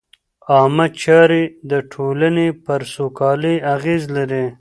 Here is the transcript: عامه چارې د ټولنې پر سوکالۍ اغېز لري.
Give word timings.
عامه 0.53 0.87
چارې 1.01 1.43
د 1.71 1.73
ټولنې 1.91 2.47
پر 2.65 2.81
سوکالۍ 2.93 3.55
اغېز 3.75 4.03
لري. 4.15 4.45